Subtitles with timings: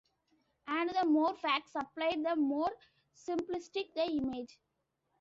[0.65, 2.71] And the more facts supplied, the more
[3.13, 4.59] simplistic the image.